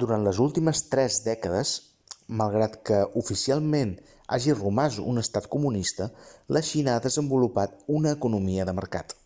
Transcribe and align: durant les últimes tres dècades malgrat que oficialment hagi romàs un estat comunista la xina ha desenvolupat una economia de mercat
durant 0.00 0.24
les 0.24 0.40
últimes 0.46 0.80
tres 0.94 1.14
dècades 1.28 1.70
malgrat 2.40 2.76
que 2.90 2.98
oficialment 3.22 3.94
hagi 4.38 4.56
romàs 4.58 4.98
un 5.14 5.22
estat 5.26 5.48
comunista 5.56 6.08
la 6.56 6.62
xina 6.72 6.94
ha 6.98 7.04
desenvolupat 7.08 7.78
una 8.00 8.12
economia 8.20 8.68
de 8.72 8.76
mercat 8.82 9.16